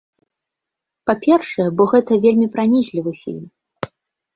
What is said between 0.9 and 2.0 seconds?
Па-першае, бо